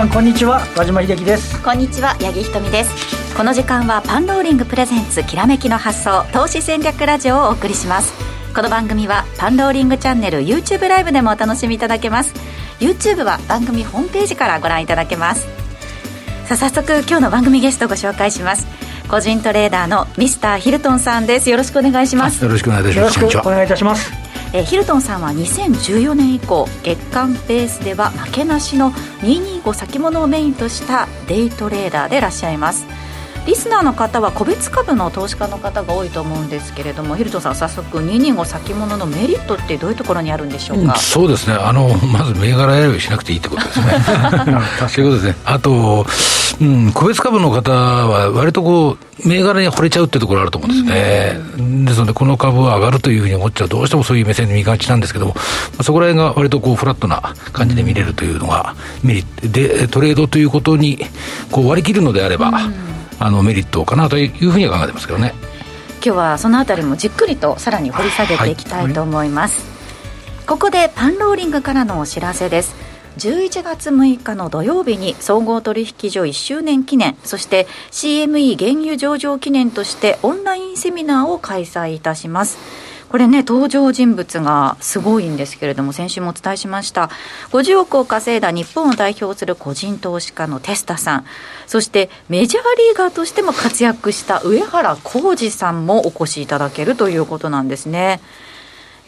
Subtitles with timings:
[0.00, 0.66] 皆さんこんにちは。
[0.78, 1.62] 和島秀樹です。
[1.62, 3.36] こんにちは八木ひとみです。
[3.36, 8.14] この時間はパンローリングプレゼンツきらめきの発想投資戦略ラジオをお送りします。
[8.54, 12.32] この番組はパンローリングチャンネル YouTube ライブでもお楽しみいただけます。
[12.80, 15.46] YouTube は番組ホームページからご覧いただけます。
[16.46, 18.66] さあ早速今日の番組ゲストをご紹介します。
[19.06, 21.50] 個人トレーダーのミスターヒルトンさんです。
[21.50, 22.42] よろしくお願いします。
[22.42, 22.90] よろしくお願い
[23.66, 32.86] いたしますえー、ヒルトンさんは2014年以降月間ベースでは負けなしの225先物をメインとしたデイトレーダーでいらっしゃいます。
[33.46, 41.54] リスナーの方は個別株の投資家の方が多いと思うんですけれどもヒルトンさん早速225先物のメリットってどういうところにあるんでしょうか、うん、そうですね。
[41.54, 43.86] あのまず銘柄選びしなくていいってことですね。
[44.88, 46.04] そういうことですねあと
[46.60, 51.40] うん、個別株の方は、割とこう、銘柄に惚れちゃうっていうところあると思うんですね。
[51.58, 55.34] うん、ですので、この株は上がるというふうに思っちゃう、どうしてもそういう目線で見がちなんですけども、
[55.82, 60.98] そこら辺が割とこう、フラットな感じで見れるというのが、メリットで、トレードということに、
[61.50, 62.74] こう、割り切るのであれば、うん、
[63.18, 65.34] あの、メリットかなというふうには考えてますけどね。
[66.02, 69.60] 今日はそのあたりもじっくりとさらに掘り下げていきたいと思います。
[69.60, 69.68] はい
[70.38, 72.89] はい、ここでパンローリングからのお知らせです。
[73.18, 82.58] 11月6日の土曜日に総合取引所1周年記念そして CME 原油上場記念としてオンラインセミナーを開催いたします
[83.10, 87.10] これね、登場人物がすごいんですけれども、先週もお伝えしました。
[87.50, 91.24] 50億を稼いだ日本を代表する個人投資家のテスタさん、
[91.66, 98.20] そしてメジャーリーガーとしても活躍した上原浩二さんもお越しいただけるということなんですね。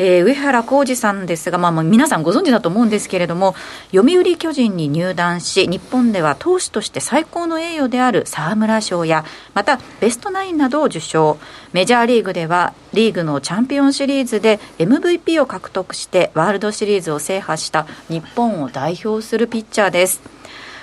[0.04, 3.54] えー、上原浩二さんですが、まあ、皆さんご存知だと思うんですけれども、
[3.94, 9.24] 読売巨人に入団し、日本では投手として最高の栄誉である沢村賞や、
[9.54, 11.38] またベストナインなどを受賞、
[11.72, 20.41] メジャーリーグでは、リーグのチャンピオンシリーズで MVP を獲得して、ワールドシリーズを制覇した日本を代表するピッチャーです。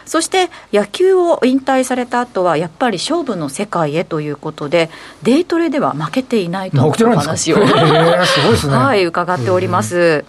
[0.10, 4.90] そして野球を引退された後はやっぱり勝負の世界へということで
[5.22, 10.26] デイトレでは負けていないという話を、 はい、伺っております。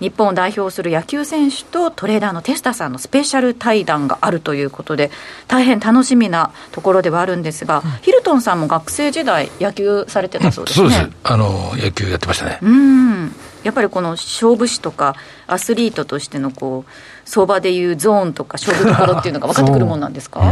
[0.00, 5.10] 日本を代表する野球選手とトレーダーのテスタさんのスペシャル対談があるということで
[5.48, 11.16] 大変楽しみなところではあるんですが、うん、ヒルトンさんも学生時代野球されてたそうですね、そうです。
[11.24, 12.58] あの野球やってましたね。
[12.62, 15.16] うんやっぱりこの勝負師とか
[15.46, 16.90] アスリートとしてのこう
[17.24, 20.42] 相場でいうゾーンとか勝負どころっていうのが 分かってくるもんなんですか？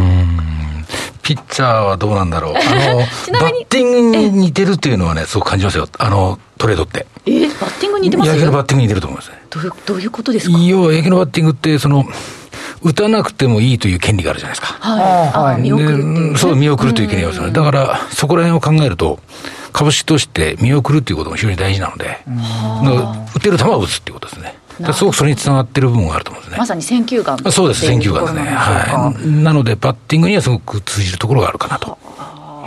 [1.23, 2.55] ピッチャーはどうなんだろう。
[2.59, 2.97] あの、
[3.41, 5.87] バッティングに似てるっていうのはね、すごく感じますよ。
[5.99, 7.07] あの、トレードって。
[7.27, 9.37] えー、バッティングに似てます野球のバッティングに似てると思いますね。
[9.51, 10.59] どういう、どういうことですか？
[10.59, 12.05] 要は野球のバッティングって、その、
[12.85, 14.79] 打たなくてもいいという権利があるじゃないですか。
[14.81, 15.61] はい。
[15.63, 17.73] 見送るそう、見送るという権利があるんですよね。
[17.73, 19.19] だから、そこら辺を考えると、
[19.73, 22.19] 株式として見送るっていうことも非常に大事なので、
[23.35, 24.55] 打てる球を打つっていうことですね。
[24.93, 26.59] すごくそれにつながってる部分があると思うんですね。
[26.59, 28.41] まさに選球眼そうです、選球眼ですね。
[28.43, 29.29] はい。
[29.29, 31.99] なので、バッティングにはすごく通じるところがあるかなと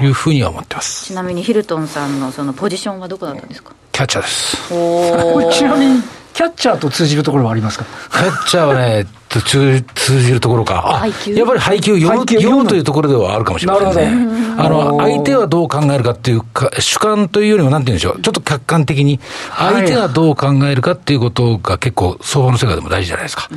[0.02, 1.06] いうふうには思ってます。
[1.08, 3.74] ちなみにヒルトンさんのそのポジションはどこだったんですか？
[3.92, 4.74] キャッチャーです。
[4.74, 6.02] お ちなみに、
[6.34, 7.86] キャッチャーと通じるところはありますか？
[8.12, 9.84] キャッチャーはね、と通
[10.22, 11.02] じるところか。
[11.04, 14.56] あ、やっぱり配球読む、読むというところではあるかもしれませんね。
[14.58, 18.22] あの、相手はどう考えるかっていうか、主観というよりも、なんて言うんでしょう。
[18.22, 19.20] ちょっと客観的に、
[19.56, 23.50] 相手がどう考えるかっていうことが結構、相場の世界でも大事じゃないですか。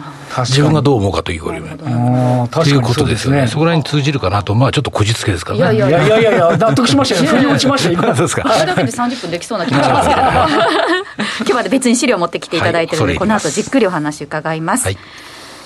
[0.45, 2.49] 自分がどう思うかというよりも。
[2.50, 3.47] ということですよね。
[3.47, 5.77] そこら辺に通じるかなと、まあちょっとこじつけですからね。
[5.77, 7.31] いやいやいやいやいや、 納得しましたよ。
[7.31, 8.03] 腑に落ちました今。
[8.03, 8.43] そうですか。
[8.43, 10.21] これだけで30分できそうな気がしますけど。
[11.41, 14.89] 今日まで別に資料持ってきていただいてるので、この後じっくりお話伺います。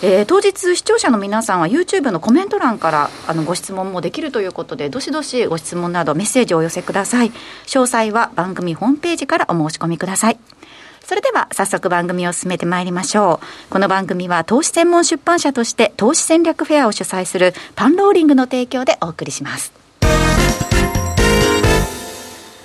[0.04, 7.30] えー、当日、視聴者の皆さんは YouTube のコメント欄からあのご質問もできるということで、どしどしご質問などメッセージをお寄せください。
[7.66, 10.38] 詳細は番組ホームページからお申し込みください。
[11.04, 13.38] それでは早速番組を進めてまいりましょ
[13.68, 13.70] う。
[13.70, 19.72] この番組は投資専門出版社として投資戦略フェアを主催するパンローリングの提供でお送りします。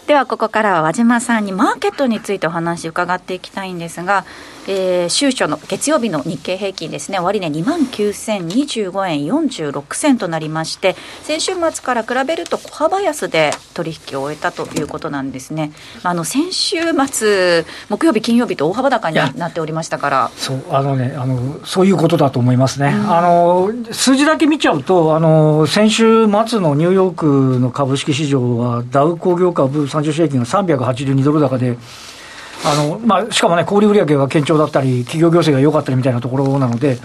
[0.08, 4.26] ではここからは和島さんにマーケットについてお話伺っていきたいんですが、
[4.70, 15.72] えー、週初の月曜日の日経平均ですね、終値2万9025円46銭となりまして、先週末から比べると小幅安で取引を終えたということなんですね。
[16.04, 16.78] あの先週
[17.10, 20.32] 末、木曜日、金曜日と大幅高になっておりましたから。
[20.36, 22.94] そうあのねあの、そういうことだと思いますね。
[22.94, 31.78] うん、あの数字だけ見ちゃうとあの、先週末のニューヨークの株式市場は、ダウ工業株30種平均が382ドル高で、
[32.70, 36.98] あのまあ、しかもね、小売売上が堅調だったり、企業業績が良かったりみたいなところなので、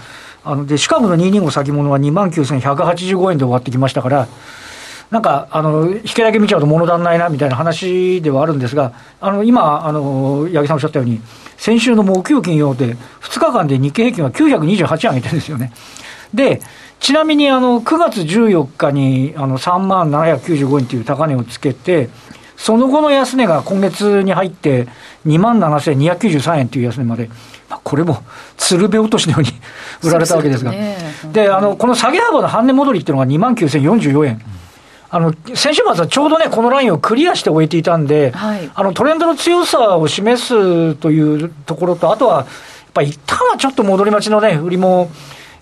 [0.43, 4.27] あのでシカゴの225先物は2万9185円で終わってきましたから、
[5.09, 11.21] なんか、あの、引けだけ見ちゃうと物足んないなみたいな話ではあるんですが、あの、今、あの、八木さんおっしゃったように、
[11.55, 15.71] 先週の木曜金曜で、2日間で日経平均は928円上げてるんですよね。
[16.33, 16.61] で、
[16.99, 22.09] ちなみにあの9月14日にあの3万795円という高値をつけて、
[22.63, 24.87] その後の安値が今月に入って
[25.27, 27.27] 2万7293円という安値まで、
[27.69, 28.23] まあ、これも
[28.55, 29.49] 鶴瓶落としのように
[30.01, 30.71] 売られたわけですが、
[31.33, 34.41] であのこの下げ幅の半値戻りっていうのが2万9044円。
[35.09, 42.47] あの先週末はちょうどね、このラインをクリアして終えていたんで、はい、あのトレンドの強さを示すというところと、あとは、やっ
[42.93, 45.11] ぱり一旦はちょっと戻り待ちのね、売りも、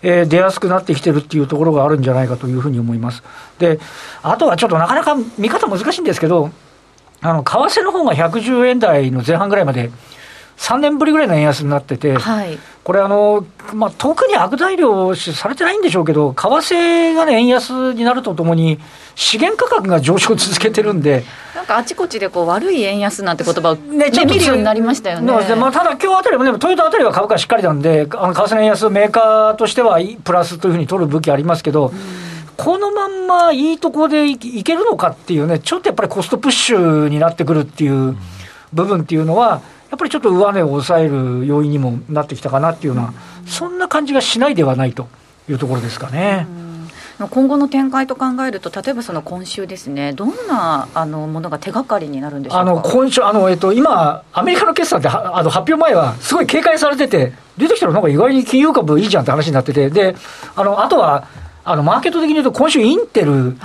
[0.04, 3.24] えー、出やすくなってきてるっていうところがあるんじゃないかというふうに思います。
[3.58, 3.80] で、
[4.22, 6.52] あとはちょっとなかなか見方難しいんですけど、
[7.22, 9.92] あの、為替の方が110円台の前半ぐらいまで、
[10.58, 18.80] 3年ぶりぐらいの円安になってて、はい、これあの、まあ、特に悪材料されてないんでしょうけど、為替が、ね、円安になるとともに、
[19.16, 21.24] 資源価格が上昇を続けてるんで、
[21.56, 25.32] なんかあちこちでこう悪い円安なんて言葉を、ね、ちょっと見るようになりましたよね。
[25.32, 31.92] まあ、ただ、今日あたりもね、トヨタあたりは株価しっかりなんで、あの為替の円安、メーカーとしてはプラスというふうに取る武器ありますけど、
[32.58, 38.16] このまんまいいところでいけるのかっていうね、ちょっとやっぱりコストプッシュになってくるっていう
[38.74, 43.14] 部分っていうのは、やっぱりちょっと上値を抑える要因にもなってきたかなっていうような、
[43.46, 45.08] そんな感じがしないではないと
[45.50, 46.48] いうところですかね。
[47.30, 60.16] 今後の展開と考えると、例えばその今週ですね、どんなあのものが手がかりになるんでしょうあの今週あの、えっと、今、アメリカの決算ってあの発表前はすごい警戒されてて、出てきたらなんか意外に金融株いいじゃんって話になってて、で
[60.56, 61.28] あのあとは
[61.64, 63.56] あのマーケット的に言うと、今週、インテル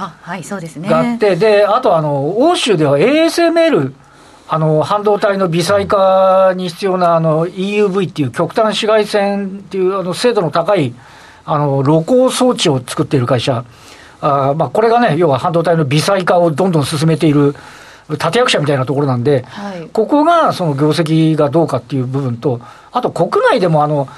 [0.88, 3.93] があって、であとあの欧州では ASML
[4.48, 10.94] あの半導体の微細化に必要なあの EUV っていう極端紫外線っていうあの精度の高い
[11.44, 13.64] あの露光装置を作っている会社、
[14.20, 17.54] あまあ、これがね、要は半導体の微細化をどんどん進めている
[18.10, 22.60] 立役者みたいなところなんで、はい、ここがその業績がどうかっていう部分と、
[22.93, 24.08] あと国内でもあの、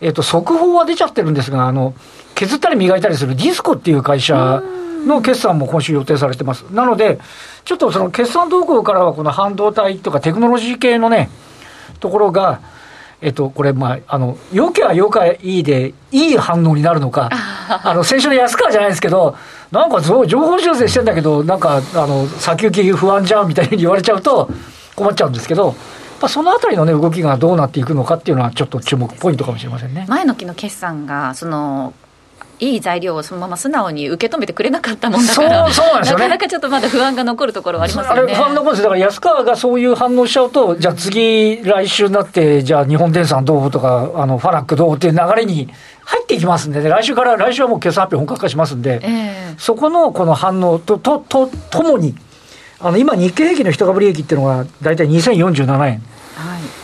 [0.00, 1.94] えっ、ー、と、速報は出ちゃってるんですが、あの、
[2.36, 4.62] 削ったり磨いたりするディスコっていう会社
[5.06, 6.62] の決算も今週予定されてます。
[6.70, 7.18] なので、
[7.64, 11.30] ちょっとその決算動向からは、この半導体とかテクノロジー系のね、
[11.98, 12.60] ところが、
[13.22, 17.30] えっと、これ、まあ、あの、よけはよかいいで、いい反応になるのか、
[17.82, 19.34] あの、先週の安川じゃないですけど、
[19.70, 24.50] なんか情報修正してんだけど、なんか、あの、先行き不安じゃんみたいに言われちゃうと
[24.94, 25.74] 困っちゃうんですけど、
[26.20, 31.94] まあ、そのあたりの、ね、動きがどうなっていくのかっていうのは、ちょっと注目ポイントかもしれませんね前の期の決算がその
[32.58, 38.34] いい材料をそのまま素直に受け止めてくれなかったもんだからそうなんですよ、ね、なかなかちょっとまだ不安が残るところはありますよね。
[38.34, 45.68] 不安残るんですだから安川がそういう反応しちゃうと、じゃあ次、来週になって、じゃあ日本電産どうとか、あのファラックどうっていう流れに
[46.04, 52.14] 入っていきますんで、ね、来週から、来週はもう決算発表本格化しますんで、えー、そこのこの反応とととともに、
[52.80, 56.00] あの今、日経平均の一株利益っていうのが大体2047円、はい、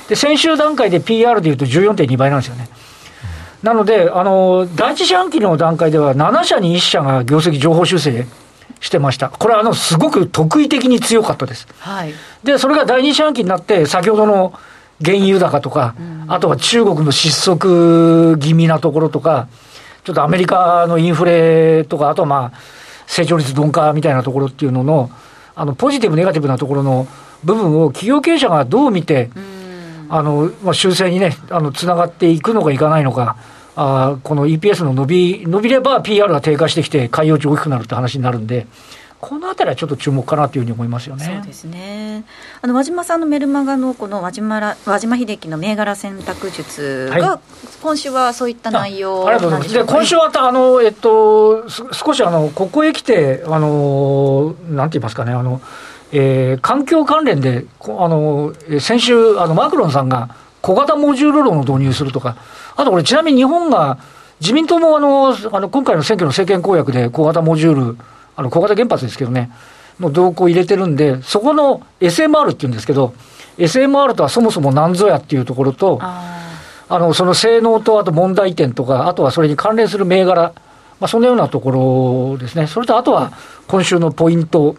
[0.08, 2.68] で先週段階で PR でいうと14.2倍なんですよね。
[3.62, 8.26] なので、あの、第一四半期の段階では、7社に1社が業績情報修正
[8.80, 9.28] してました。
[9.28, 11.68] これは、あの、すごく特異的に強かったです。
[11.78, 12.12] はい。
[12.42, 14.52] で、それが第二四半期になって、先ほどの
[15.04, 19.46] 原油高とか、うん、あとは中国の失速気味なところとか、
[20.02, 22.58] ちょっとアメリカのインフレとか、あとはまあ、
[23.06, 25.10] 成長率鈍化みたいなところっていうのの、
[25.54, 27.06] あの、ポジティブ、ネガティブなところの
[27.44, 29.61] 部分を企業経営者がどう見て、うん
[30.12, 33.36] あの、まあ、修正にね、あの、つながっていくのかいかないのか、
[33.74, 38.66] あこの EPS の伸び、伸びれば PR が低下してきて、海洋値大きくなるって話になるんで、
[39.22, 41.24] このあたりはちょっと注目かなというふうに思いますよね。
[41.24, 42.24] そうですね。
[42.60, 47.40] あの和島さんのメルマガのこの和島ら和島秀樹の銘柄選択術が、はい、
[47.80, 49.74] 今週はそういった内容ありがとうございます。
[49.74, 55.62] で今週はあのえっと少しあのここへ来てあのなんて言いますかねあの。
[56.12, 62.36] えー、環境関連で、あの、先週、あの、マクロンさんが小型モジュール炉の導入するとか、
[62.76, 63.98] あとこれちなみに日本が、
[64.40, 67.98] 自民党もあの、あの、今回の選挙の政権公約で小型モジュール、
[68.36, 69.50] あの、小型原発ですけどね、
[70.00, 73.14] の動向を入れてるんで、そこの SMR っていうんですけど、
[73.56, 80.52] SMR とはそもそも何ぞやっていうところと、あの、その性能とあと問題点とか、あとはそれに関連する銘柄、
[81.02, 82.68] まあ、そのようなところですね。
[82.68, 83.32] それとあとは、
[83.66, 84.76] 今週のポイント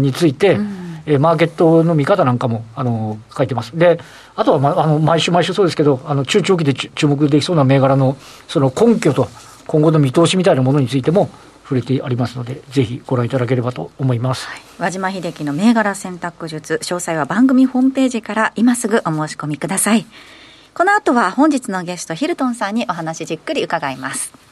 [0.00, 3.78] について、うん、えマーケットの見方なんかもあの書いてます。
[3.78, 4.00] で、
[4.34, 8.16] あとは、まあ、あの毎週毎週そうですけど、あの中長期で注目できそうな銘柄の
[8.48, 9.28] その根拠と
[9.68, 11.30] 今後の見通しみたいなものについても
[11.62, 14.48] 触れてありますので、ぜひご覧いただければと思います。
[14.48, 20.04] はい、和島秀樹の銘柄選択術、詳細は番組ホームページから今すぐお申し込みください。
[20.74, 24.49] この後は本日のゲストヒルトンさんにお話じっくり伺います。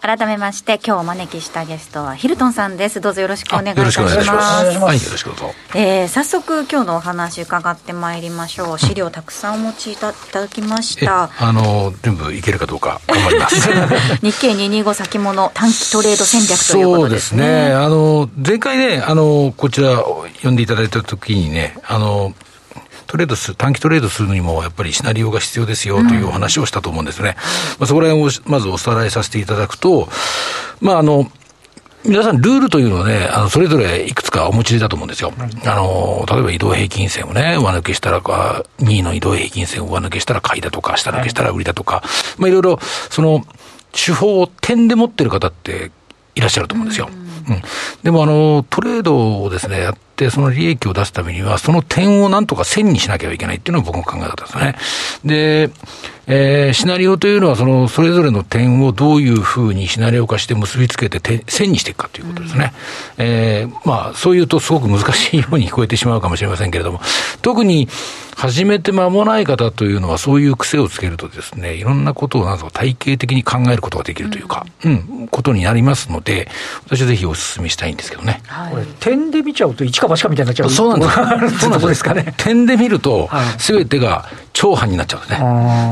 [0.00, 3.02] 改めまして今日お招きしたゲストはヒルトンさんです。
[3.02, 4.16] どうぞよろしくお願いいたします。
[4.16, 8.78] はいよろしくどうぞ、えー、早速今日のお話伺ってまいりましょう。
[8.78, 11.30] 資料たくさんお持ちいただきました。
[11.38, 13.68] あの全部いけるかどうか頑張ります
[14.24, 17.42] 日経225先物短期トレード戦略ということですね。
[17.42, 17.74] そうですね。
[17.74, 22.32] あの前回ねあのこちら読んでいただいた時にねあの
[23.10, 27.34] トレードする、短期トレードするにも、やっぱりシナリオが必要ですよというお話をしたと思うんですね。
[27.80, 30.08] まあ、そこら辺をまずおさらいさせていただくと、
[30.80, 31.28] まあ、あの、
[32.04, 35.32] 皆さん、ルールというのはね、あの、それぞれいくつかお持ちだと思うんですよ。
[35.66, 42.02] あの、例えば移動平均線をね、上抜けしたらか、2位の移動平均線を上抜けしたら買いだとか、下抜けしたら売りだとか、
[42.38, 42.78] まあ、いろいろ、
[43.10, 43.44] その、
[43.92, 45.90] 手法を点で持ってる方って
[46.36, 47.10] いらっしゃると思うんですよ。
[47.48, 47.62] うん。
[48.04, 54.74] でも、あの、トレードをですね、やって、その利益を出すためには、その点をなんとか線にしなきゃいけないっていうのが僕の考え方ですね。
[55.24, 55.70] で、
[56.26, 62.72] えー、シナリオというのは、その、それぞれの点をどういうふうにシナリオ化して結びつけて線にしていくかということですね。
[63.18, 67.00] うん、えー、まあ、そういうとすごく難しいように聞こえてしまうかもしれませんけれども、
[67.42, 67.88] 特に
[68.40, 76.48] 始めて間もない方というのは、そういう癖をつけるとですね、いろんなことをなんか体系的に考えることができるというか、うん、うん、ことになりますので、
[76.86, 78.40] 私はぜひお勧めしたいんですけどね。
[78.46, 81.06] はい、これ、点で見ちゃうと、一か八かみたいになっちゃうそうなんで
[81.48, 81.58] す。
[81.60, 82.34] そうなんですかね。
[82.38, 85.38] 点で見ると、すべてが超反になっちゃうんですね。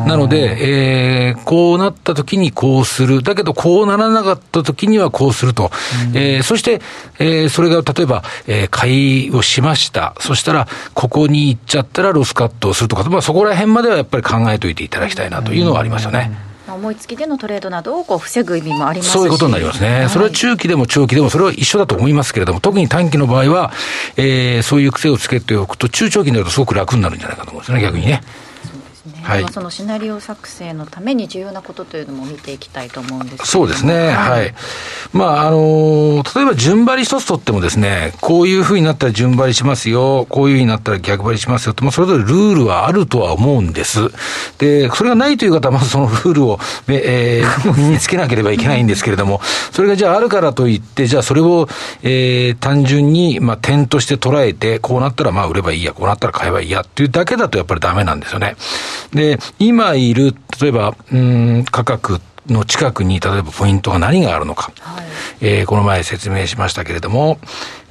[0.06, 3.22] なので、えー、こうなった時にこうする。
[3.22, 5.70] だけど、こうならなかった時にはこうすると。
[6.14, 6.80] えー、そして、
[7.18, 10.14] えー、それが例えば、えー、買いをしました。
[10.20, 16.47] そしたら、ここに行っちゃったらロスカットをするとか、まあ、そこら辺まではやっぱり考えておいていただきたいなというのはありますよね。
[16.74, 23.72] 思いつきでのトレードなどをこう防ぐ意味もありますそういうことになりますね、はい、それは中期でも長期でも、それは一緒だと思いますけれども、特に短期の場合は、
[24.16, 28.22] えー、そういう癖をつけておくと、中長期になるとすごく楽になるんじゃないかと思うんですね、逆にね。
[29.22, 34.54] はい、そのシナリオ作成のために重要なことというのも見ていきたいと思うんですそうですね、はい、
[35.12, 44.10] まああの例えば順張り一つとってもですね、こういうふうになったら順張りしますよ、こういうふうになったら逆張りしますよと、まあ、それぞれルールはあるとは思うんです。
[44.58, 49.40] で、それがないという方は、まずそのルールを、えー、身につけなければいけないんですけれども、
[49.72, 51.68] それがじゃああるからといって、じゃあそれを、
[52.02, 58.56] えー、単純に、まあ、点として捉えて、こうなったらまあ売ればいいや、こうなったら買えばいいやっていうだけだとやっぱりダメなんですよね。
[59.12, 64.72] で、今いる、例えば、うん、価格の近くに、例えばポイントが何があるのか。
[64.80, 65.04] はい、
[65.40, 67.38] えー、この前説明しましたけれども、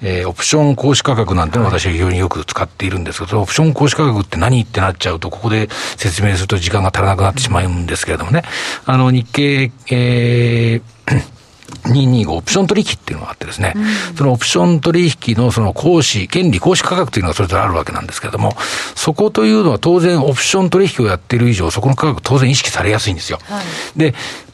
[0.01, 8.43] えー、オプション行使価格なんてのは私は非常によく使っているんですけど、オプション行使価格って何ってなっちゃうと、ここで説明すると時間が足らなくなってしまうんですけれどもね、
[8.85, 11.36] あの、日経、えー
[11.83, 13.79] 225オプション取引っていうのがあってですね、う
[14.13, 18.53] ん、そのオプション取引のその行使、権利行使価格というのがそれぞれあるわけなんですけれども、
[18.95, 23.39] そこというのは当然オプション取引をやっている以上、そこの価格当然意識されやすいんですよ。
[23.43, 24.13] はい、で、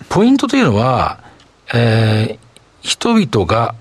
[0.10, 1.20] ポイントというのは、
[1.74, 3.76] えー、人々が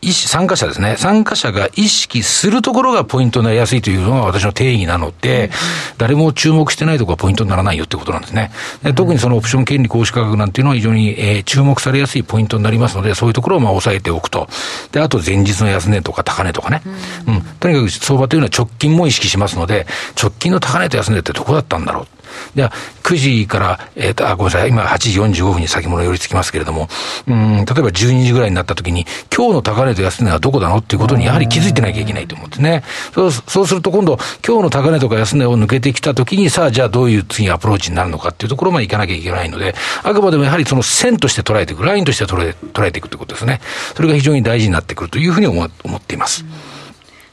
[0.00, 0.96] 意識、参加者ですね。
[0.96, 5.50] 参加者が意識するところがポイントになりやすいというのが私の定義なので、うん、
[5.98, 8.52] 誰も注目してないところがポイントにならないよってことなんですね。
[8.82, 14.48] で特にそのオプション権利行使価格なんていうのは非常に、えー、注目されやすいポイントになりますので、そういうところをまあ押さえておくと。
[14.92, 16.82] で、あと前日の安値とか高値とかね。
[17.26, 19.86] うん、うん、とにかく相場というのは直近も意識しますので、
[20.20, 22.17] 直近の高値と安値ってどこだったんだろう。
[22.54, 26.88] では、9時から、えっ、ー、と、あ、ごめんなさい、今8時45分に先物寄りつきますけれども、
[27.26, 32.82] うん、例えば12時ぐらいになった時に、今日の高値と安値はどこだのっていうことにやはり気づいてなきゃいけないと思うんですね。
[33.14, 43.60] そうそうすると今度、今日の高値とか安値を抜けてきた時に、さあ、じゃあどういう次アプローチになるのかっていうところまでいかなきゃいけないので、あくまでもやはりその線として捉えていく、ラインとして捉え捉えていくということですね。
[43.94, 46.44] それが非常に大事になってくるというふうに思っています。
[46.44, 46.77] うん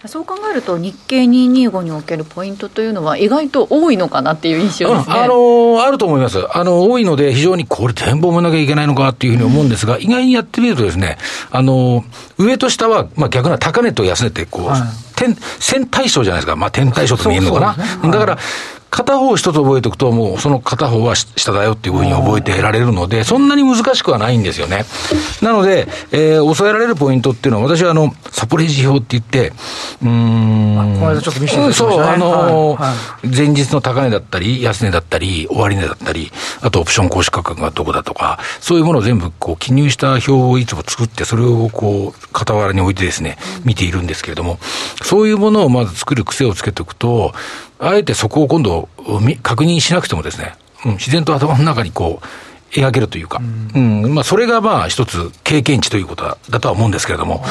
[0.07, 11.17] そう考えると、日経225におけるポイントというのは、意外と多いのかなっていう印象ですね、うん、あのあると思います、あの多いので、非常にこれ、展望もなきゃいけないのかっていうふうに思うんですが、うん、意外にやってみるとですね、
[11.51, 12.03] あの
[12.37, 14.81] 上と下は、まあ、逆な高値と安値って、こう、はい、
[15.15, 17.73] 点、線対称じゃないですか、まあ、点対称と見えるのかな。
[17.75, 17.83] ね。
[18.01, 18.37] はい、だから
[18.89, 24.85] 片方一つ覚えておくと、もうその片方は下だよっていうふうに覚えてられるので、そんなに難しくはないんですよね。
[25.41, 29.53] なので、えー、抑えられるポイントっていうのは、私はあの、サポレージ表って言って、
[30.01, 30.99] うん。
[30.99, 44.57] この間ちょっと見せてました、ね、そう、あのーはい、前日の高値だったり、安値だったり、終値だったり、あとオプション行使価格がどこだとか、そういうものを全部こう記入した表をいつも作って、それをこう、傍らに置いてですね、見ているんですけれども、
[45.03, 47.33] そういうものをまず作る癖をつけておくと、
[47.79, 48.89] あえてそこを今度、
[49.43, 50.55] 確認しなくてもですね、
[50.85, 52.25] うん、自然と頭の中にこう、
[52.75, 53.41] 描けるというか、
[53.75, 57.43] うん、うん、まあ、それがまあ一つ経験値ということだとは思うんですけれども。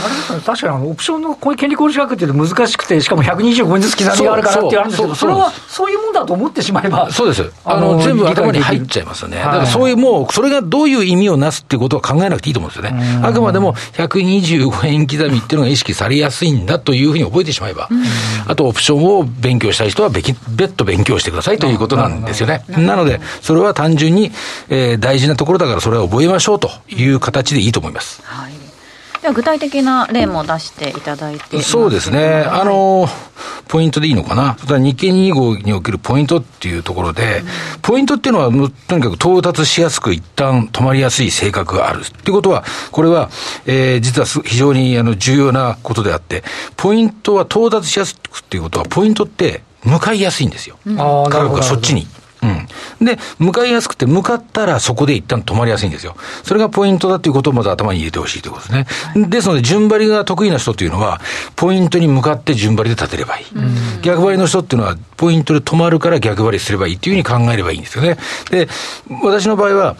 [0.45, 7.11] 確かにあのオプションのこういう権利効率学っていうと難しくて、しかも125円ずつ刻みがあるからっていうあるんですけど、それはそういうもんだと思ってしまえば。
[7.11, 7.50] そうです。
[7.64, 9.38] あの、全部頭に入っちゃいますよね。
[9.38, 13.21] だからそういうもう、それがどういう意味をなすっていうことは考えなくていいと思うんですよね。
[13.23, 17.88] あくまでも125円刻みっていうのが意識されやすいんだというふうに覚えてしまえば、
[18.47, 20.35] あとオプションを勉強したい人は別
[20.75, 22.64] 途勉強してくださいということなんですよね。
[22.69, 24.33] なので、それは単純に、
[24.69, 28.23] えー、大事なところだからそれは覚えましょうという形でいいと思います。
[28.23, 28.64] はい。
[29.25, 33.09] では具体的な例も出していただいてそうですね、あの、
[33.68, 38.50] ポイントでいいのかな、日経225におけるポイントっていうところで、うん、ポイントっていうのは、
[38.87, 43.30] とにかく到達しやすく、一旦止まりやすい性格があるっていうことは、これは、
[43.64, 46.44] えー、実は非常にあの重要なことであって、
[46.76, 52.06] ポイントは到達しやすくっていうことは、ポイントって向かいやすいんですよ、うん、価格がそっちに。
[53.00, 53.06] うん。
[53.06, 56.16] で、向かいやすくて、向かったらそこで一旦止まりやすいんですよ。
[56.42, 58.86] それがポイントだということをまず頭に入れてほしいということですね。
[59.22, 61.20] はい、ですので、順張りが得意な人っていうのは、
[61.56, 63.46] ポイントに向かって順張りで立てればいい。
[64.02, 68.18] 逆張りの人っていうのは、ポイントで止まるから逆張りすればいいっていうふうに考えればいいんですよね。
[68.50, 68.68] で、
[69.22, 69.96] 私の場合は、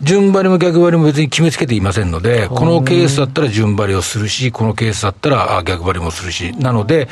[0.00, 7.08] 順張りも逆張りも別に決めつけていませんので、このケースだったら順張りをするし、このケースだったら逆張りもするし、なので、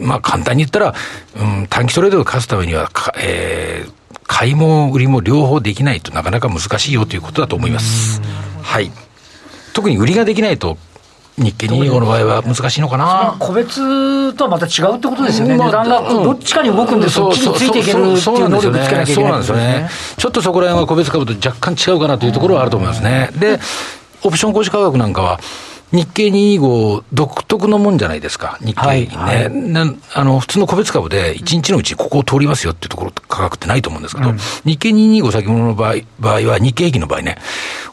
[0.00, 0.94] まあ簡単に言ったら、
[1.36, 8.20] うん、短期トレードを勝つためには、えー、買いも売りも両方できないとなかなか難しいよということだと思います。
[8.62, 8.90] はい。
[9.72, 10.76] 特に売りができないと、
[11.38, 13.36] 日経225の場合は難しいのかな。
[13.38, 15.56] 個別とはまた違うってことですよね。
[15.56, 19.88] まあ、値段がどっちかに動くんで、そっちについていけるっていう能力つけなきゃいけない、そうなんですよね。
[20.16, 23.30] ちょっとそこら辺は個別株と若干違うかなというところはあると思いますね。
[23.38, 23.60] で、
[24.22, 25.40] オプション公式価格なんかは、
[25.92, 37.38] 日経225独特のもんじゃないですか、日経ね、はいはい、あの普通の個別株で1日のうちここを通りますよっていうところ価格ってないと思うんですけど、うん、日経225先物の場合場合は、日経平均の場合ね、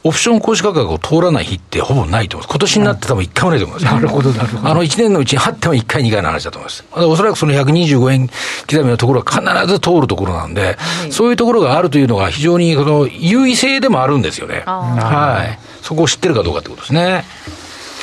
[0.03, 2.53] オプション公式価格を通らない日ってほぼないと思います。
[2.53, 4.69] 今年になって多分1回もないと思います、なるほど、なるほど。
[4.69, 6.85] あの1年のうちにあっても1回、2回の話だと思います。
[6.91, 14.63] おそらくその125円刻みのところは必ず通るところなんで、はい、そういうところがあるというのが非常にその優位性でもあるんですよね。
[14.65, 15.59] はい。
[15.81, 17.23] そこを知ってるかどうかってことですね。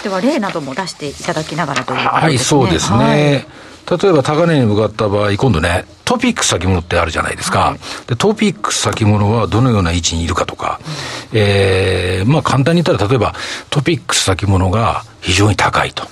[0.02, 2.60] では例なども出していただきながらということですね。
[2.60, 2.96] はい、そうですね。
[2.98, 7.58] はい、例えば高値に向かった場合、今度ね、トピックス先物ってあるじゃないですか。
[7.60, 10.80] はい、でトピックス先物はどのような位置にいるかとか、
[11.32, 13.34] うん、えー、まあ簡単に言ったら、例えば
[13.70, 16.06] トピックス先物が非常に高いと。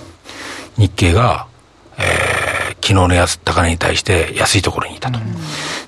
[0.79, 1.47] 日経が、
[1.99, 5.19] えー、昨日の安高値に対して安いところにいたと。
[5.19, 5.25] うん、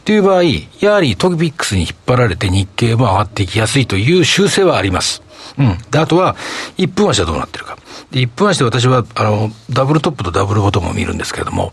[0.04, 0.42] という場合、
[0.80, 5.22] やはりトピックスに引っ張られて日経も上がっていきやすいという習性はあります。
[5.58, 5.78] うん。
[5.90, 6.36] で、あとは、
[6.78, 7.76] 1分足はどうなってるか。
[8.10, 11.72] で、1分足で私は、あの、ダブルトップとダブルボトムを見るんですけれども、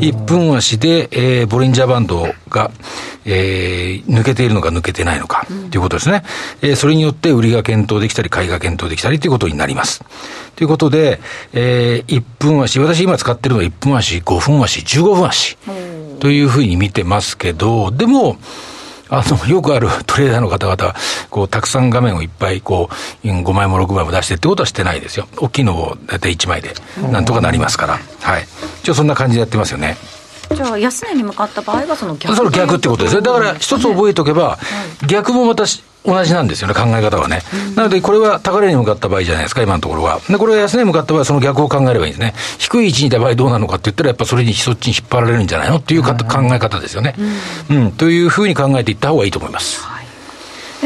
[0.00, 2.70] 1分足で、えー、ボリンジャーバンドが、
[3.24, 6.22] えー、抜けているのか抜けてないのか、ということですね。
[6.62, 10.04] えー、それによって売りが検討できたり、買いが検討できたりということになります。
[10.56, 11.20] ということで、
[11.52, 15.56] えー、1分足、私今使ってるのは1分足、5分足、15分足、
[16.20, 18.38] というふうに見てますけど、でも、
[19.10, 20.94] あの、よくあるトレーダーの方々
[21.30, 22.88] こう、たくさん画面をいっぱい、こ
[23.24, 25.28] う、5枚も6枚も出してってことはしてないですよ。
[25.38, 26.74] 大きいのを大体1枚で、
[27.10, 27.98] なんとかなりますから。
[28.20, 28.46] はい。
[28.82, 29.96] 一応そんな感じでやってますよね。
[30.54, 33.22] じゃあ、安値に向かった場合は、その逆その逆ってことですね。
[33.22, 34.58] だから、一つ覚えておけば、
[35.06, 35.64] 逆もまた
[36.04, 37.42] 同じなんですよね、考え方はね。
[37.74, 40.20] なので、これは高値に向かった場合じゃないですか、今のところは。
[40.28, 42.34] で、これが安値に向かった場合は、その逆を考えればいいんですね。
[42.58, 47.14] 低い位置にいた場合どうなのかって言ったら、やっぱそれにそっちに引っ張られるんじゃないのっていう考え方ですよね。
[47.70, 49.97] うん、というふうに考えていった方がいいと思います。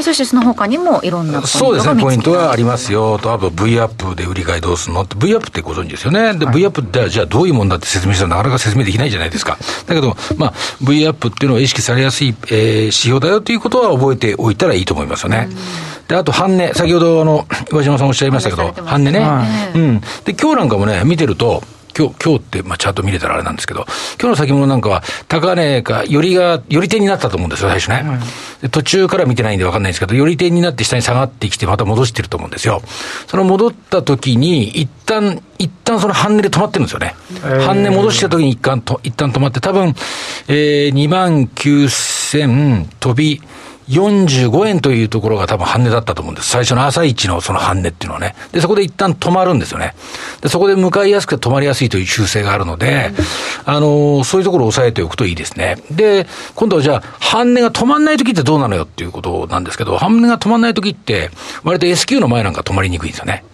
[0.01, 6.35] そしてその他にもいろんなそうですね、ポイントがありますよと、あと V アップで売り買いどうするのって、V アップってご存知ですよね。
[6.35, 9.59] で、はい、V アップってじゃあどういうもんだって説明したらなかなか説明できないじゃないですか。
[9.87, 15.49] だけど、まあ、V アップっていうのは意識されやすい、えー、指標だよということは覚えておいたらいいと思いますよね。
[16.09, 20.01] で、あと半値、先ほどあの、岩島さんおっしゃいましたけど、半値ね、はい、うん。
[20.25, 21.63] で、今日なんかもね、見てると、
[21.97, 23.85] 今日、今日って、まあ、チャート見れたらあれなんですけど、
[24.21, 28.05] 今日の先物なんかは、高値か、よりが、より点になったと思うんですよ、最初ね。
[28.63, 32.83] うん、途中から見てないんで分かんないんですけど、より点になって下に下がってきて、また戻してると思うんですよ。
[33.27, 37.15] その戻った時に、一旦、一旦その半値で止まってるんですよね。
[37.65, 39.95] 半値戻した時に一旦と、一旦止まって、多分、
[40.49, 43.43] えー、2万9000飛び、
[43.93, 46.49] 45円というところが多分半値だったと思うんです。
[46.49, 48.35] 最初の朝一のその半値っていうのはね。
[48.53, 49.95] で、そこで一旦止まるんですよね。
[50.41, 53.13] で、そこで向かいやすくて止まりやすいという習性があるので、
[53.65, 55.77] あのそういうところを押さえておくといいですね。
[55.91, 61.31] で、今度はじゃあ、半値が止まんない時ってどうなのよっていうことなんですけど、半値が止まんない時って、
[61.65, 63.45] 割と S q の前なんか止まりにくいんですよね。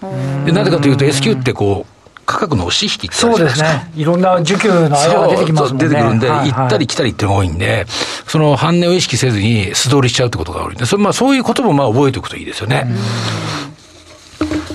[0.45, 1.98] で、なぜかというと S q ってこう、
[2.29, 3.91] 価格の押し引きってそうですね。
[3.97, 5.89] いろんな需給の間が出てきますもんね。
[5.89, 7.87] 出てくるんで、はい行ったり来たりっていうのが多いんで、
[8.27, 12.87] その半値を意識せずに素通りしちゃうってことが多いんで、それまあそういうこともまあ覚えておくといいですよね。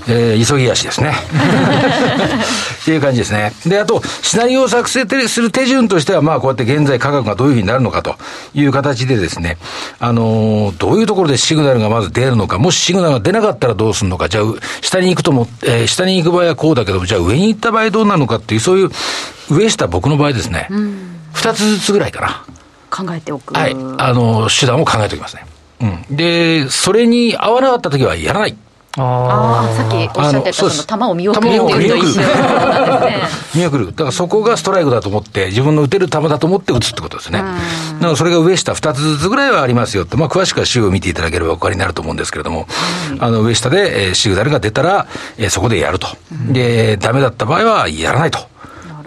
[0.08, 1.13] えー急ぎ足ですね。
[2.82, 3.54] っていう感じですね。
[3.66, 8.16] で、あと、シナリオを作成する手順としては、まあ、こうやって現在価格がどういうふうになるのかと
[8.54, 9.58] いう形でですね、
[10.00, 14.44] あのーどういうところでシグナルがまず出るのか、もしシグナルが出なかったらどうするのか、じゃあ、
[14.82, 18.89] 下に行くとも、えー下に行く場合はこうだけども、じゃあ上に行った場合どうなるのかっていう、そういう、
[19.50, 20.68] 上下僕の場合ですね、
[21.34, 22.44] 二、つずつぐらいかな。
[22.89, 23.54] 考えておく。
[23.56, 23.76] はい。
[23.98, 25.46] あの、手段を考えておきますね。
[25.82, 26.16] うん。
[26.16, 28.56] で、それに合わなかった時はやらない。
[28.95, 32.25] ああ、さっきおっしゃってた、そあの球を見送るっていうと一緒ですね。
[33.56, 33.86] 見送る。
[33.88, 37.39] だからそこがストライクだと思って、自分の打てる球だと思って打つってことですね。
[37.39, 37.43] だ
[37.99, 42.67] からそれが上下2つずつぐらいはありますよって、まあ詳しくは週を見ていただければお分かりになると思うんですけれども、
[43.19, 46.08] あの上下で、えーシグナルが出たら、えーそこでやると。
[46.51, 48.53] で、ダメだった場合はやらないと。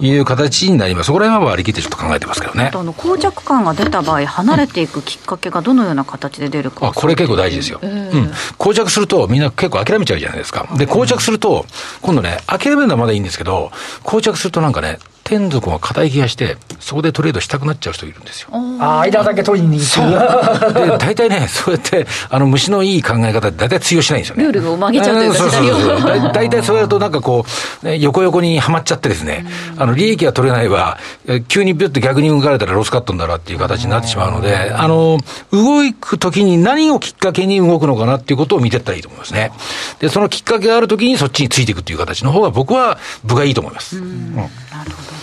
[0.00, 1.06] いう形になります。
[1.06, 2.70] そこら辺は割り切ってちょっと考えてますけどね。
[2.72, 6.88] あの膠着感が出た場合、離れていくきっかけがどのような形で出るか。
[6.88, 7.80] あ、これ結構大事ですよ。
[7.82, 8.32] うん。
[8.58, 10.66] 膠着するとみんな結構諦めちゃうじゃないですか。
[10.76, 11.66] で、膠着すると、
[12.02, 13.70] 今度ね、諦めるのはまだいいんですけど、
[14.04, 18.48] 膠着するとなんかね、天属が硬い気がして、そこでトレードしたくなっちゃう人いるんですよ。
[18.52, 20.72] あ間だけ取りに行く。
[20.72, 24.44] で、大体ね、 そうやって、あの、虫のいい考え方って大体通用しないんですよね。
[24.44, 27.44] ルールを曲げちゃうというかんそうそうそう大体そうやるとなんかこ
[27.82, 29.44] う、ね横横にはまっちゃってですね、
[29.76, 35.18] あの、利益が取れないは、え急にビュッと逆に動かれたらロスカットになるっていう形になってしまうので、あの、
[35.50, 39.50] 動くときに何をきっかけに動くのかなっていうことを見てったらいいと思いますね。
[39.98, 43.98] で、そのきっかけがあるときにそっちについていくっていう形の方が僕は部がいいと思います。
[43.98, 44.36] うん
[44.76, 45.15] なるほど。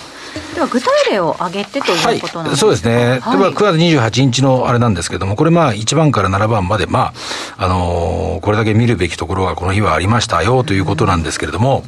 [0.53, 2.93] では具体例を挙げてということなんですか、はい、そうですね。
[2.93, 7.13] 例えばはい9月28日のあれなんですけども、これまあ1番から7番まで、ま
[7.57, 11.83] あ、あのーこれだけ見るべきところがこの日はありましたよということなんですけれども、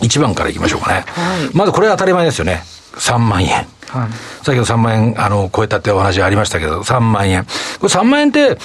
[0.00, 1.04] 1番からいきましょうかね。
[1.08, 2.62] はいまずこれは当たり前ですよね。
[2.94, 3.48] 3万円。
[3.48, 3.66] はい
[4.42, 7.44] 先ほど3万円、あの、超えたってお話ありましたけど、3万円。
[7.78, 8.58] これ3万円って、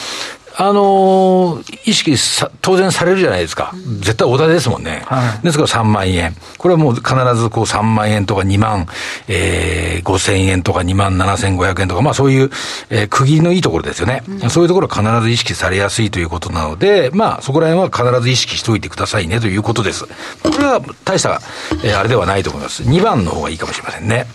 [0.59, 3.73] あのー意識さ、当然されるじゃないですか。
[3.99, 5.03] 絶対お題ですもんね。
[5.05, 6.35] はいですから3万円。
[6.57, 8.87] これはもう必ずこう3万円とか2万、
[9.27, 12.49] えー、5千円とか2万7500円とか、まあそういう、
[12.89, 14.23] えー区切りのいいところですよね。
[14.49, 20.05] そういうところは必ず意識されやすいということなので、まあそこら辺は必ず意識しておいてくださいねということです。
[20.05, 20.09] こ
[20.57, 21.39] れは大した、
[21.83, 22.81] えーあれではないと思います。
[22.83, 24.25] 2番の方がいいかもしれませんね。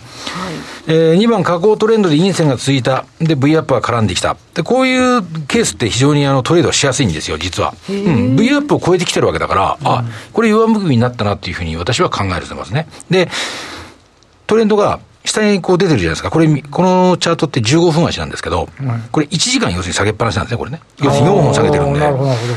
[0.87, 3.05] えー、2番、下降トレンドで陰線が続いた。
[3.19, 4.35] で、V アップが絡んできた。
[4.53, 7.73] で、こういうケースって非常にあのトレードしやすいんですよ、実は。
[7.89, 8.35] うん。
[8.35, 12.87] V アップを超えてきてるわけだから、あ、これ弱含みになったなっていうふうに私は考えてますね。
[13.09, 13.29] で、
[14.47, 16.29] トレンドが下にこう出てるじゃないですか。
[16.29, 18.67] これ、このチャートって15分足なんですけど、
[19.11, 20.81] これ1時間要するに下げっぱなしなんですね、これね。
[21.01, 21.99] 要するに4本下げてるんで。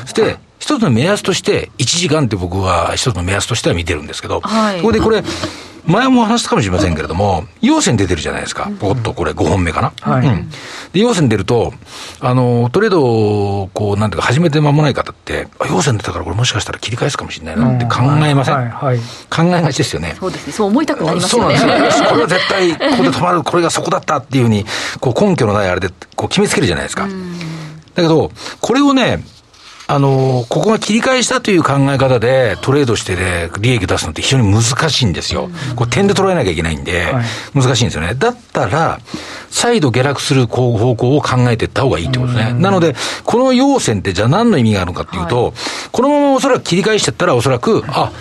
[0.02, 5.22] そして、一つの目安として、1時間って僕は一つの目安としては見てるんですけど、はいそこでこれ、
[5.86, 8.70] 前も話したかもしれませんけれども、陽線出てるじゃないですか。
[8.80, 9.92] ポコッとこれ5本目かな。
[10.00, 10.50] はいうん。
[10.92, 11.72] で、陽線出ると、
[12.20, 18.98] あの、トレードを、こう、なんていうか、始めて間もない方って、あ、陽線出たからこれもしかしたら切り返すかもしれないなって考えません、はいはい
[19.30, 20.16] 考えがちですよね。
[20.18, 20.52] そうですね。
[20.52, 21.56] そう思いたくなりますよね。
[21.56, 22.08] そうなんですよ。
[22.10, 24.64] これは絶対、ここで止まる、これがそこだったっていうふうに、
[25.00, 27.06] こう根拠のないあれで、こう決めつけるじゃないですか。
[27.94, 29.22] だけど、これをね、
[29.88, 35.48] あのここが切り返したという考え方でトレードしてで利益出すのって非常に難しいんですよ。
[35.76, 38.14] これ点で捉えなきゃいけないんで、はい難しいんですよね。
[38.14, 39.00] だったら、
[39.50, 42.60] 再度下落する方向を考えていった方がいいってことですね。
[42.60, 42.94] なので、
[43.24, 45.54] この陽線ってじゃあ何の意味があるのかっていうと、
[45.92, 48.12] このままおそらく切り返していったらおそらく、あ、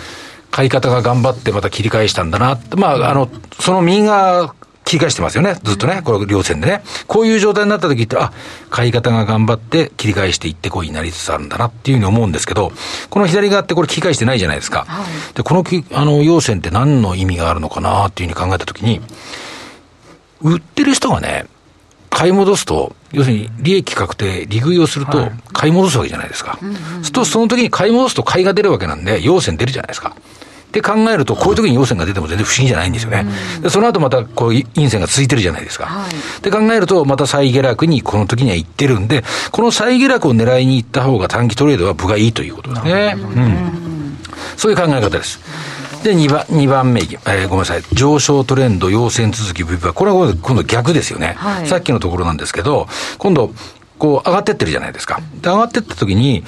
[0.50, 3.28] 買い方が頑張ってまた切り返したんだなまあ、あの、
[3.60, 4.54] その右が
[4.86, 5.56] 切り返してますよね。
[5.64, 6.00] ずっとね。
[6.02, 6.82] これ両線でね。
[7.08, 8.32] こういう状態になった時って、あ、
[8.70, 12.70] 買い方が頑張って切り返していってこいになりつつあるんだなっていうふうに思うんですけど、
[13.10, 14.86] この左側ってこれ切り返してないじゃないですか。
[15.34, 19.00] で、このき、あの、陽線って何の意味があるのかなっていうふうに考えた時に、
[20.40, 21.46] 売ってる人がね、
[22.08, 26.58] 買い戻すと、要するに利益確定、利食いをすると、買い戻すわけじゃないですか。
[26.60, 30.14] そうすると、その時に買い戻すと買いが出るわけなんで、陽線出るじゃないですか。
[30.76, 33.24] って考えると、こういう時に陽線が出ても全然不思議じゃないんですよね。
[33.62, 35.86] でその後また、こう、陰線が続いてるじゃないですか。
[35.86, 43.16] はいって考えると、また再下落にこの時には行ってるんで、この再下落を狙いに行った方が短期トレードは部がいいということですね。
[43.16, 44.18] うん。
[44.56, 45.40] そういう考え方です。
[46.04, 47.82] で、2番、二番目えーごめんなさい。
[47.92, 49.92] 上昇トレンド、陽線続き V バー。
[49.92, 51.34] これは今度逆ですよね。
[51.38, 52.86] はいさっきのところなんですけど、
[53.18, 53.52] 今度、
[53.98, 55.20] こう上がってってるじゃないですか。
[55.40, 56.44] で、上がってった時に、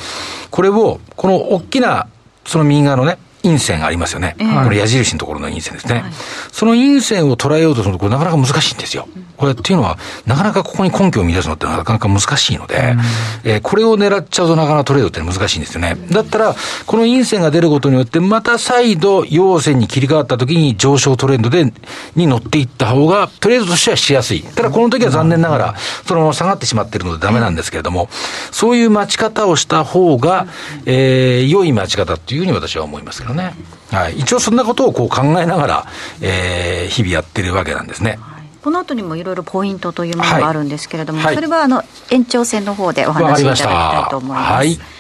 [0.51, 2.07] これを、この大きな、
[2.45, 4.37] その右側のね、陰線ありますよね。
[4.65, 6.01] これ矢印のところの陰線ですね。
[6.01, 6.13] はい、
[6.53, 9.09] その陰線を捉えようとすると、これなかなか難しいんですよ。
[9.37, 12.97] これっていうのは、なかなかここに根拠を見出すのってなかなか難しいので、
[13.45, 15.97] えー、これを狙っちゃうとなかなかトレードって難しいんですよね。
[16.11, 21.73] だったら、この陰線が出ることによって、また再度陽線に切り替わった時に上昇トレンドで、
[22.17, 24.43] に乗っていった方が、トレードとしてはしやすい。
[24.43, 25.75] ただこの時は残念ながら、
[26.05, 28.09] そのまま下がってしまっているのでダメなんですけれども、
[28.51, 30.49] そういう待ち方をした方が、
[30.87, 33.55] えー、良い待ち方っていうふうに私は思いますけどね。
[33.91, 34.19] はい。
[34.19, 35.87] 一応そんなことをこう考えながら、
[36.21, 38.19] えー、日々やってるわけなんですね。
[38.63, 44.98] この後にもいろいろポイントというものがあるんですけれども、はい、それはあの延長戦の方でお話しいただきたいと思います。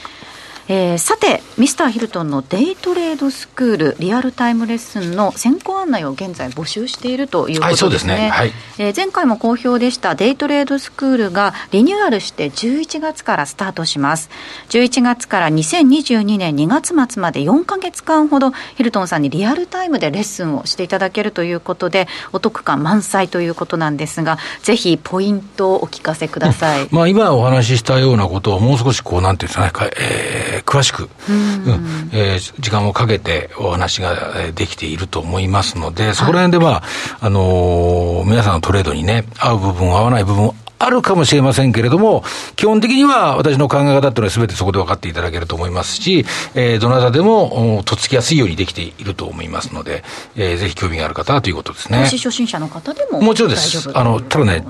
[0.69, 8.13] はいえー、さて、ミスターヒルトンのデイトレードスクールリアルタイムレッスンの先行案内を現在募集しているということですね。
[8.13, 14.29] はい、ねはい、えー、前回も好評でしたデイトレードスクールがリニューアルして11月からスタートします。
[14.69, 26.89] 11月から2022年2月末まで4か月間ほどヒルトンさんにリアルタイムでレッスンをしていただけるということで、お得感満載ということなんですが、ぜひポイントをお聞かせください。
[26.93, 36.83] まあ今お話ししたようなことをもう少しこうなんていうんですかね、えー詳しく、うん、えー、時間をかけてお話ができていると思いますので、そこら辺では、
[37.21, 42.23] あのー、皆さんのトレードにね、合う部分、合わない部分、あるかもしれませんけれども、
[42.55, 50.05] 基本的には私の考え方っていうのは全てそこで分かっていただけると思いますし、えー、どなたでもとっつきやすいようにできていると思いますので、
[50.37, 52.05] えー、ぜひ興味がある方はということですね。
[52.05, 53.91] 初心者の方でももちろんです。
[53.93, 54.65] あの、ただね、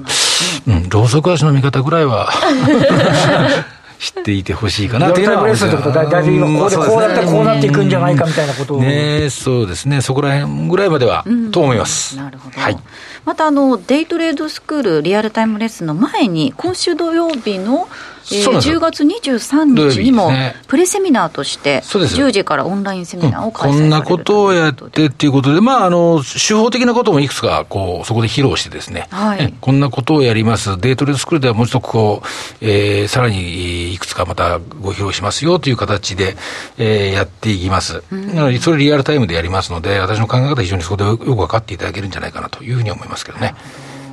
[0.67, 2.31] うん、ローソク足の見方ぐらいは
[3.99, 5.47] 知っていてほしいかなというのは。
[5.47, 8.81] レースってことは、大体今、ここでこうなったらこうなっていくんじゃないかみたいなことを。
[8.81, 12.17] ねそうですね、そこら辺ぐらいまでは、と思います。
[12.17, 12.61] なるほど。
[12.61, 12.79] はい。
[13.25, 17.89] また、あの、デイトレードスクールリアルタイムレッスンの前に、今週土曜日の
[18.31, 20.31] えー、10月23日にも
[20.67, 30.79] プレセミナーとして10時からオンラインセミナーを開催される、うん、こんなことをやってっていうことで、まあ、あの手法的なこともいくつかこうそこで披露してですね、はい、こんなことをやります。
[30.79, 32.27] デートレードスクールではもう一度こう、
[32.61, 36.37] えー、さらにいくつかまたご披露しますよという形で、
[36.79, 43.55] えー、やっていきます、うん、なのでそれリアルタイムでやりますので私の考え方非常にそこでよく分かっていただけるんじゃないかなというふうに思いますけどね。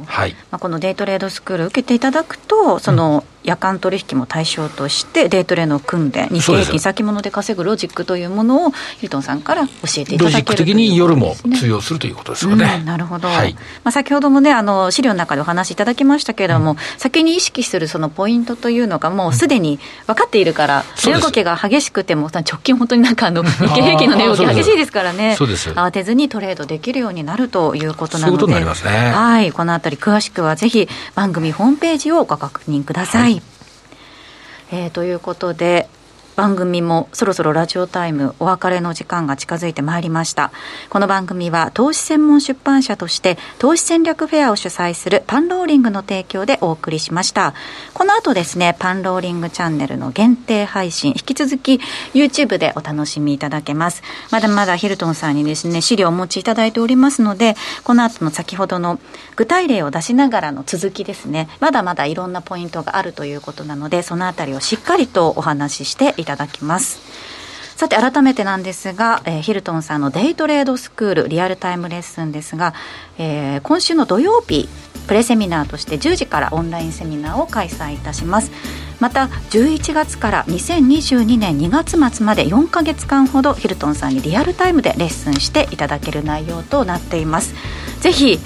[0.05, 0.35] はい。
[0.51, 25.35] まあ、このデイトレードスクール受けていただくとその、夜間取引も対象としてデイトレの訓練日経平均先物で稼ぐロジックというものをヒルトンさんから教えていただける、ね、ロジック的に夜も通用するということですよね、うん、なるほど、はい、まあ、先ほどもねあの資料の中でお話しいただきましたけれども、うん、先に意識するそのポイントというのがもうすでに分かっているから、値、動きが激しくても直近本当になんかあの日経平均の値動き激しいですからね。
[25.39, 29.51] 慌てずにトレードできるようになるということなので、ね、はい。
[29.51, 33.34] このあたり詳しくはぜひ番組ホームページをご確認ください、はい
[34.77, 35.87] えー、ということで
[36.35, 40.51] 番組もそろそろラジオタイムお別れの時間が近づいてまいりました。
[40.89, 47.53] この番組は投資専門出版社として投資戦略フェアを主催するパンローリングの提供でお送りしました。
[47.93, 51.79] この後ですねパンローリングチャンネルの限定配信引き続き
[52.13, 54.03] YouTube でお楽しみいただけます。
[54.31, 58.99] まだまだヒルトンさんにですね資料をお持ちいただいておりますのでこの後の先ほどの
[59.37, 61.47] 具体例を出しながらの続きですね。
[61.61, 66.99] まだまだいろんなポイントがあるということなのでそのあたりをしっかりとお話ししていいただきます。
[67.75, 72.73] さて改めてなんですが、えー、ヒルトンさんのデイトレードスクールリアルタイムレッスンですが、
[73.17, 74.69] えー、今週の土曜日
[75.07, 78.49] プレセミナーとして10時からオンラインセミナーを開催いたします
[79.01, 87.53] また11月から2022年2月末まで4か月間ほどヒルトンさんにリアルタイムでレッスンしていただける内容となっています
[87.99, 88.39] ぜひ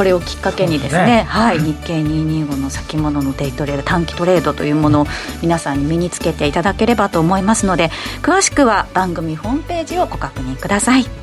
[0.00, 5.06] これをきっかけにですね、ね、はい、日経225の先物のデイトレード短期トレードというものを
[5.42, 7.90] 皆さんに身につけていただければと思いますので
[8.22, 11.19] 詳しくは番組ホームページをご確認ください。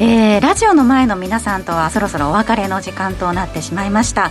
[0.00, 4.30] えー、ラジオの前の皆さんとはそろそろお別れの時間となってしまいました。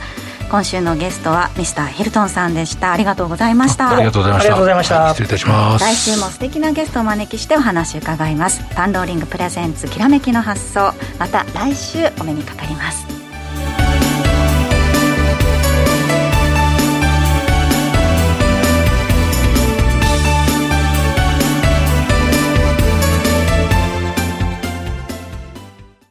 [0.49, 2.91] 今週のゲストはミスターヒルトンさんでした。
[2.91, 3.95] ありがとうございました。
[3.95, 5.09] ありがとうございました。
[5.09, 5.85] 失礼いたします。
[5.85, 8.63] 来週も素敵なゲストをお招きしてお話伺います。
[8.73, 10.91] パンローリングプレゼンツきらめきの発想。
[11.19, 13.18] また来週お目にかかります